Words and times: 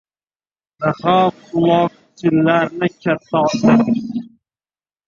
Daho 0.79 1.13
qulochlarini 1.45 2.87
katta 3.03 3.45
ochdi. 3.45 3.97